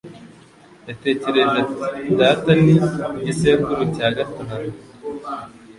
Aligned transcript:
Yatekereje 0.87 1.55
ati: 1.63 1.83
"Data 2.19 2.51
ni 2.63 2.73
igisekuru 3.19 3.81
cya 3.95 4.07
gatanu." 4.17 4.71